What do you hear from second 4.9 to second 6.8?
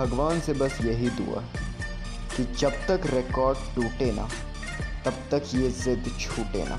तब तक ये ज़िद छूटे ना।